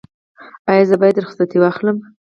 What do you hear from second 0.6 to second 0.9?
ایا